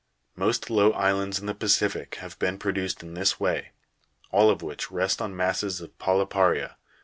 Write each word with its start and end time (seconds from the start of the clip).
Most 0.35 0.71
low 0.71 0.93
islands 0.93 1.37
in 1.39 1.45
the 1.45 1.53
Pacific 1.53 2.15
have 2.15 2.39
been 2.39 2.57
produced 2.57 3.03
in 3.03 3.13
this 3.13 3.39
way, 3.39 3.69
all 4.31 4.49
of 4.49 4.63
which 4.63 4.89
rest 4.89 5.21
on 5.21 5.35
masses 5.37 5.79
of 5.79 5.95
polypa'ria. 5.99 6.77